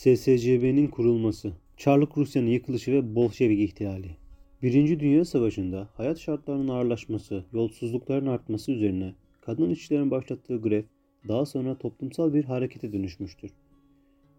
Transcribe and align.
SSCB'nin 0.00 0.88
kurulması, 0.88 1.52
Çarlık 1.76 2.18
Rusya'nın 2.18 2.46
yıkılışı 2.46 2.92
ve 2.92 3.14
Bolşevik 3.14 3.60
ihtilali. 3.60 4.16
Birinci 4.62 5.00
Dünya 5.00 5.24
Savaşı'nda 5.24 5.88
hayat 5.94 6.18
şartlarının 6.18 6.68
ağırlaşması, 6.68 7.44
yolsuzlukların 7.52 8.26
artması 8.26 8.72
üzerine 8.72 9.14
kadın 9.40 9.70
işçilerin 9.70 10.10
başlattığı 10.10 10.62
grev 10.62 10.82
daha 11.28 11.46
sonra 11.46 11.78
toplumsal 11.78 12.34
bir 12.34 12.44
harekete 12.44 12.92
dönüşmüştür. 12.92 13.50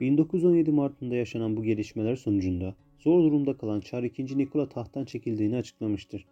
1917 0.00 0.70
Mart'ında 0.70 1.14
yaşanan 1.14 1.56
bu 1.56 1.62
gelişmeler 1.62 2.16
sonucunda 2.16 2.74
zor 2.98 3.22
durumda 3.22 3.56
kalan 3.56 3.80
Çar 3.80 4.02
II. 4.02 4.38
Nikola 4.38 4.68
tahttan 4.68 5.04
çekildiğini 5.04 5.56
açıklamıştır. 5.56 6.26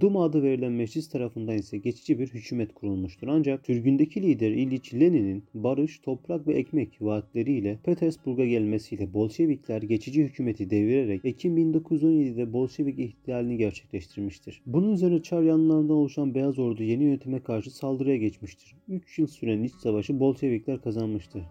Duma 0.00 0.24
adı 0.24 0.42
verilen 0.42 0.72
meclis 0.72 1.08
tarafından 1.08 1.58
ise 1.58 1.78
geçici 1.78 2.18
bir 2.18 2.28
hükümet 2.28 2.74
kurulmuştur. 2.74 3.28
Ancak 3.28 3.66
sürgündeki 3.66 4.22
lider 4.22 4.50
İliç 4.50 4.94
Lenin'in 4.94 5.44
barış, 5.54 5.98
toprak 5.98 6.46
ve 6.46 6.54
ekmek 6.54 6.96
vaatleriyle 7.00 7.78
Petersburg'a 7.84 8.46
gelmesiyle 8.46 9.14
Bolşevikler 9.14 9.82
geçici 9.82 10.24
hükümeti 10.24 10.70
devirerek 10.70 11.24
Ekim 11.24 11.58
1917'de 11.58 12.52
Bolşevik 12.52 12.98
ihtilalini 12.98 13.56
gerçekleştirmiştir. 13.56 14.62
Bunun 14.66 14.92
üzerine 14.92 15.22
Çar 15.22 15.42
yanlarından 15.42 15.96
oluşan 15.96 16.34
Beyaz 16.34 16.58
Ordu 16.58 16.82
yeni 16.82 17.04
yönetime 17.04 17.42
karşı 17.42 17.70
saldırıya 17.70 18.16
geçmiştir. 18.16 18.76
3 18.88 19.18
yıl 19.18 19.26
süren 19.26 19.62
iç 19.62 19.72
savaşı 19.72 20.20
Bolşevikler 20.20 20.82
kazanmıştır. 20.82 21.42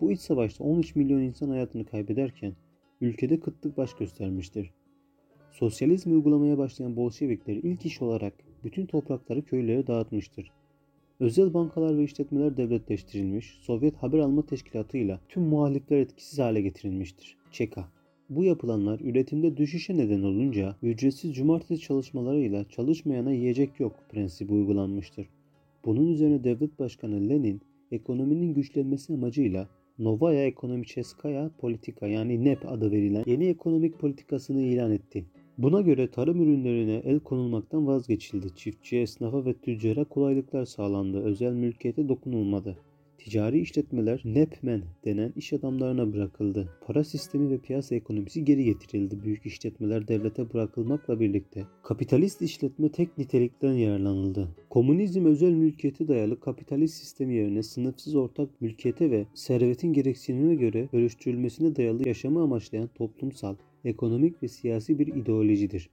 Bu 0.00 0.12
iç 0.12 0.20
savaşta 0.20 0.64
13 0.64 0.96
milyon 0.96 1.20
insan 1.20 1.48
hayatını 1.48 1.84
kaybederken 1.84 2.52
ülkede 3.00 3.40
kıtlık 3.40 3.76
baş 3.76 3.94
göstermiştir. 3.94 4.70
Sosyalizm 5.52 6.12
uygulamaya 6.12 6.58
başlayan 6.58 6.96
Bolşevikler 6.96 7.56
ilk 7.56 7.86
iş 7.86 8.02
olarak 8.02 8.34
bütün 8.64 8.86
toprakları 8.86 9.42
köylere 9.44 9.86
dağıtmıştır. 9.86 10.50
Özel 11.20 11.54
bankalar 11.54 11.98
ve 11.98 12.04
işletmeler 12.04 12.56
devletleştirilmiş, 12.56 13.58
Sovyet 13.62 13.96
Haber 13.96 14.18
Alma 14.18 14.46
Teşkilatı 14.46 14.98
ile 14.98 15.18
tüm 15.28 15.42
muhalifler 15.42 15.98
etkisiz 15.98 16.38
hale 16.38 16.60
getirilmiştir. 16.60 17.36
ÇEKA 17.52 17.88
bu 18.30 18.44
yapılanlar 18.44 19.00
üretimde 19.00 19.56
düşüşe 19.56 19.96
neden 19.96 20.22
olunca 20.22 20.76
ücretsiz 20.82 21.34
cumartesi 21.34 21.80
çalışmalarıyla 21.80 22.68
çalışmayana 22.68 23.32
yiyecek 23.32 23.80
yok 23.80 23.96
prensibi 24.08 24.52
uygulanmıştır. 24.52 25.28
Bunun 25.84 26.06
üzerine 26.08 26.44
devlet 26.44 26.78
başkanı 26.78 27.28
Lenin 27.28 27.60
ekonominin 27.92 28.54
güçlenmesi 28.54 29.12
amacıyla 29.12 29.68
Novaya 29.98 30.46
Ekonomicheskaya 30.46 31.50
Politika 31.58 32.06
yani 32.06 32.44
NEP 32.44 32.68
adı 32.68 32.90
verilen 32.92 33.24
yeni 33.26 33.46
ekonomik 33.46 33.98
politikasını 33.98 34.62
ilan 34.62 34.92
etti. 34.92 35.24
Buna 35.62 35.80
göre 35.80 36.10
tarım 36.10 36.42
ürünlerine 36.42 37.02
el 37.04 37.20
konulmaktan 37.20 37.86
vazgeçildi. 37.86 38.56
Çiftçiye, 38.56 39.02
esnafa 39.02 39.44
ve 39.44 39.54
tüccara 39.54 40.04
kolaylıklar 40.04 40.64
sağlandı. 40.64 41.24
Özel 41.24 41.52
mülkiyete 41.52 42.08
dokunulmadı. 42.08 42.76
Ticari 43.24 43.60
işletmeler 43.60 44.22
NEPMEN 44.24 44.82
denen 45.04 45.32
iş 45.36 45.52
adamlarına 45.52 46.12
bırakıldı. 46.12 46.68
Para 46.86 47.04
sistemi 47.04 47.50
ve 47.50 47.58
piyasa 47.58 47.94
ekonomisi 47.94 48.44
geri 48.44 48.64
getirildi. 48.64 49.22
Büyük 49.22 49.46
işletmeler 49.46 50.08
devlete 50.08 50.52
bırakılmakla 50.52 51.20
birlikte 51.20 51.66
kapitalist 51.82 52.42
işletme 52.42 52.92
tek 52.92 53.18
nitelikten 53.18 53.72
yararlanıldı. 53.72 54.48
Komünizm 54.70 55.24
özel 55.26 55.52
mülkiyete 55.52 56.08
dayalı 56.08 56.40
kapitalist 56.40 56.94
sistemi 56.94 57.34
yerine 57.34 57.62
sınıfsız 57.62 58.14
ortak 58.14 58.60
mülkiyete 58.60 59.10
ve 59.10 59.26
servetin 59.34 59.92
gereksinimine 59.92 60.54
göre 60.54 60.88
bölüştürülmesine 60.92 61.76
dayalı 61.76 62.08
yaşamı 62.08 62.42
amaçlayan 62.42 62.88
toplumsal, 62.94 63.54
ekonomik 63.84 64.42
ve 64.42 64.48
siyasi 64.48 64.98
bir 64.98 65.06
ideolojidir. 65.06 65.90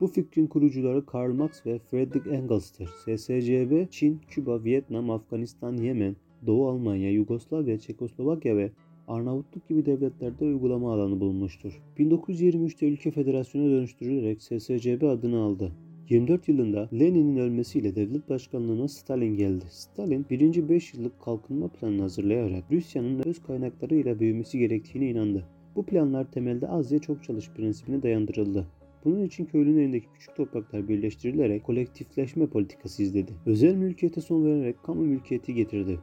Bu 0.00 0.06
fikrin 0.06 0.46
kurucuları 0.46 1.06
Karl 1.06 1.32
Marx 1.32 1.66
ve 1.66 1.78
Friedrich 1.78 2.26
Engels'tir. 2.26 2.88
SSCB, 3.16 3.90
Çin, 3.90 4.20
Küba, 4.28 4.64
Vietnam, 4.64 5.10
Afganistan, 5.10 5.76
Yemen, 5.76 6.16
Doğu 6.46 6.68
Almanya, 6.68 7.10
Yugoslavya, 7.10 7.78
Çekoslovakya 7.78 8.56
ve 8.56 8.70
Arnavutluk 9.08 9.68
gibi 9.68 9.86
devletlerde 9.86 10.44
uygulama 10.44 10.94
alanı 10.94 11.20
bulunmuştur. 11.20 11.82
1923'te 11.98 12.86
ülke 12.86 13.10
federasyona 13.10 13.70
dönüştürülerek 13.70 14.42
SSCB 14.42 15.02
adını 15.02 15.38
aldı. 15.38 15.72
24 16.08 16.48
yılında 16.48 16.88
Lenin'in 16.92 17.36
ölmesiyle 17.36 17.96
devlet 17.96 18.28
başkanlığına 18.28 18.88
Stalin 18.88 19.36
geldi. 19.36 19.64
Stalin 19.70 20.26
1. 20.30 20.68
5 20.68 20.94
yıllık 20.94 21.20
kalkınma 21.20 21.68
planını 21.68 22.02
hazırlayarak 22.02 22.64
Rusya'nın 22.70 23.22
öz 23.24 23.42
kaynaklarıyla 23.42 24.20
büyümesi 24.20 24.58
gerektiğine 24.58 25.10
inandı. 25.10 25.44
Bu 25.76 25.86
planlar 25.86 26.30
temelde 26.32 26.68
az 26.68 26.92
ye 26.92 26.98
çok 26.98 27.24
çalış 27.24 27.50
prensibine 27.50 28.02
dayandırıldı. 28.02 28.66
Bunun 29.04 29.24
için 29.24 29.44
köylünün 29.44 29.78
elindeki 29.78 30.06
küçük 30.14 30.36
topraklar 30.36 30.88
birleştirilerek 30.88 31.64
kolektifleşme 31.64 32.46
politikası 32.46 33.02
izledi. 33.02 33.32
Özel 33.46 33.74
mülkiyete 33.74 34.20
son 34.20 34.44
vererek 34.44 34.82
kamu 34.82 35.00
mülkiyeti 35.00 35.54
getirdi. 35.54 35.98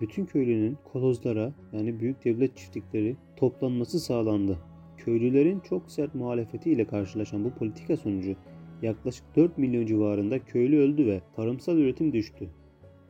Bütün 0.00 0.26
köylünün 0.26 0.78
kolozlara 0.92 1.52
yani 1.72 2.00
büyük 2.00 2.24
devlet 2.24 2.56
çiftlikleri 2.56 3.16
toplanması 3.36 4.00
sağlandı. 4.00 4.58
Köylülerin 4.96 5.60
çok 5.60 5.90
sert 5.90 6.14
muhalefetiyle 6.14 6.84
karşılaşan 6.84 7.44
bu 7.44 7.50
politika 7.50 7.96
sonucu 7.96 8.36
yaklaşık 8.82 9.24
4 9.36 9.58
milyon 9.58 9.86
civarında 9.86 10.38
köylü 10.38 10.78
öldü 10.78 11.06
ve 11.06 11.20
tarımsal 11.36 11.78
üretim 11.78 12.12
düştü. 12.12 12.48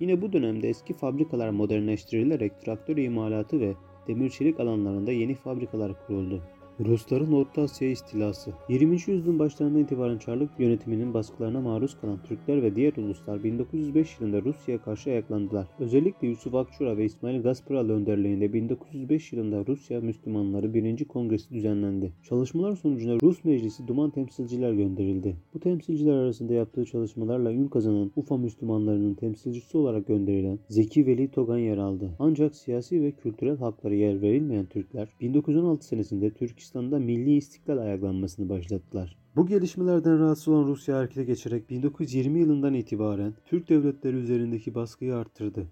Yine 0.01 0.23
bu 0.23 0.33
dönemde 0.33 0.69
eski 0.69 0.95
fabrikalar 0.95 1.51
modernleştirilerek 1.51 2.61
traktör 2.61 2.97
imalatı 2.97 3.61
ve 3.61 3.75
demir 4.07 4.31
çelik 4.31 4.61
alanlarında 4.61 5.13
yeni 5.13 5.35
fabrikalar 5.35 6.07
kuruldu. 6.07 6.43
Rusların 6.85 7.33
Orta 7.33 7.63
Asya 7.63 7.91
istilası 7.91 8.53
20. 8.69 8.93
yüzyılın 8.93 9.39
başlarından 9.39 9.81
itibaren 9.81 10.19
Çarlık 10.19 10.51
yönetiminin 10.59 11.15
baskılarına 11.15 11.61
maruz 11.61 12.01
kalan 12.01 12.23
Türkler 12.23 12.63
ve 12.63 12.77
diğer 12.77 12.93
uluslar 12.97 13.45
1905 13.45 14.21
yılında 14.21 14.43
Rusya'ya 14.43 14.83
karşı 14.83 15.11
ayaklandılar. 15.11 15.67
Özellikle 15.79 16.29
Yusuf 16.29 16.55
Akçura 16.55 16.97
ve 16.97 17.05
İsmail 17.05 17.43
Gasparal 17.43 17.89
önderliğinde 17.89 18.53
1905 18.53 19.33
yılında 19.33 19.67
Rusya 19.67 20.01
Müslümanları 20.01 20.75
1. 20.75 21.05
Kongresi 21.05 21.51
düzenlendi. 21.51 22.13
Çalışmalar 22.23 22.77
sonucunda 22.77 23.19
Rus 23.23 23.45
Meclisi 23.45 23.89
Duman 23.89 24.11
temsilciler 24.11 24.73
gönderildi. 24.73 25.37
Bu 25.55 25.61
temsilciler 25.61 26.15
arasında 26.15 26.53
yaptığı 26.53 26.85
çalışmalarla 26.85 27.53
ün 27.53 27.69
kazanan 27.69 28.13
Ufa 28.17 28.37
Müslümanlarının 28.37 29.15
temsilcisi 29.15 29.79
olarak 29.79 30.07
gönderilen 30.07 30.59
Zeki 30.69 31.07
Veli 31.07 31.31
Togan 31.31 31.59
yer 31.59 31.79
aldı. 31.79 32.11
Ancak 32.19 32.55
siyasi 32.55 33.03
ve 33.03 33.13
kültürel 33.13 33.57
hakları 33.57 33.95
yer 33.95 34.23
verilmeyen 34.23 34.67
Türkler 34.67 35.09
1916 35.21 35.87
senesinde 35.87 36.31
Türk 36.31 36.68
Türkistan'da 36.69 36.99
milli 36.99 37.37
istiklal 37.37 37.79
ayaklanmasını 37.79 38.49
başlattılar. 38.49 39.17
Bu 39.37 39.47
gelişmelerden 39.47 40.19
rahatsız 40.19 40.49
olan 40.49 40.67
Rusya 40.69 40.97
harekete 40.97 41.25
geçerek 41.25 41.71
1920 41.71 42.41
yılından 42.41 42.75
itibaren 42.75 43.35
Türk 43.47 43.69
devletleri 43.69 44.17
üzerindeki 44.17 44.75
baskıyı 44.75 45.17
arttırdı. 45.17 45.69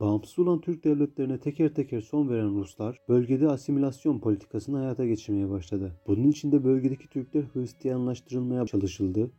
Bağımsız 0.00 0.38
olan 0.38 0.60
Türk 0.60 0.84
devletlerine 0.84 1.38
teker 1.38 1.74
teker 1.74 2.00
son 2.00 2.28
veren 2.28 2.54
Ruslar 2.54 2.98
bölgede 3.08 3.48
asimilasyon 3.48 4.18
politikasını 4.18 4.76
hayata 4.76 5.06
geçirmeye 5.06 5.50
başladı. 5.50 5.92
Bunun 6.06 6.28
için 6.28 6.52
de 6.52 6.64
bölgedeki 6.64 7.08
Türkler 7.08 7.44
Hristiyanlaştırılmaya 7.54 8.66
çalışıldı. 8.66 9.30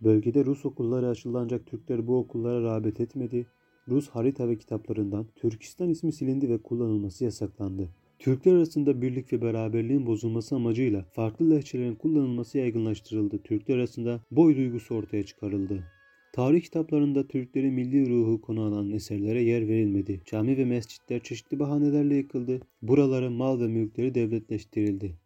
Bölgede 0.00 0.44
Rus 0.44 0.66
okulları 0.66 1.08
açıldı 1.08 1.38
ancak 1.38 1.66
Türkler 1.66 2.06
bu 2.06 2.18
okullara 2.18 2.62
rağbet 2.62 3.00
etmedi. 3.00 3.46
Rus 3.88 4.08
harita 4.08 4.48
ve 4.48 4.58
kitaplarından 4.58 5.26
Türkistan 5.36 5.88
ismi 5.88 6.12
silindi 6.12 6.48
ve 6.48 6.58
kullanılması 6.58 7.24
yasaklandı. 7.24 7.88
Türkler 8.18 8.54
arasında 8.54 9.02
birlik 9.02 9.32
ve 9.32 9.42
beraberliğin 9.42 10.06
bozulması 10.06 10.54
amacıyla 10.54 11.04
farklı 11.12 11.50
lehçelerin 11.50 11.94
kullanılması 11.94 12.58
yaygınlaştırıldı. 12.58 13.42
Türkler 13.42 13.76
arasında 13.76 14.20
boy 14.30 14.56
duygusu 14.56 14.94
ortaya 14.94 15.22
çıkarıldı. 15.22 15.84
Tarih 16.32 16.62
kitaplarında 16.62 17.28
Türklerin 17.28 17.72
milli 17.72 18.10
ruhu 18.10 18.40
konu 18.40 18.62
alan 18.62 18.90
eserlere 18.90 19.42
yer 19.42 19.68
verilmedi. 19.68 20.22
Cami 20.24 20.56
ve 20.56 20.64
mescitler 20.64 21.22
çeşitli 21.22 21.58
bahanelerle 21.58 22.14
yıkıldı. 22.14 22.60
Buralara 22.82 23.30
mal 23.30 23.60
ve 23.60 23.68
mülkleri 23.68 24.14
devletleştirildi. 24.14 25.18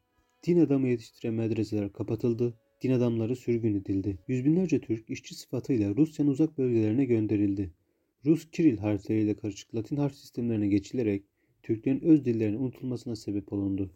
Din 0.47 0.61
adamı 0.61 0.89
yetiştiren 0.89 1.35
medreseler 1.35 1.93
kapatıldı. 1.93 2.55
Din 2.83 2.91
adamları 2.91 3.37
sürgün 3.37 3.75
edildi. 3.75 4.19
Yüz 4.29 4.45
binlerce 4.45 4.81
Türk 4.81 5.11
işçi 5.11 5.35
sıfatıyla 5.35 5.97
Rusya'nın 5.97 6.31
uzak 6.31 6.59
bölgelerine 6.59 7.05
gönderildi. 7.05 7.71
Rus 8.27 8.51
Kiril 8.51 8.79
harfleriyle 8.79 9.35
karışık 9.35 9.75
Latin 9.75 9.97
harf 9.97 10.15
sistemlerine 10.15 10.69
geçilerek 10.69 11.23
Türklerin 11.63 12.01
öz 12.01 12.25
dillerinin 12.25 12.59
unutulmasına 12.61 13.17
sebep 13.17 13.53
olundu. 13.53 13.91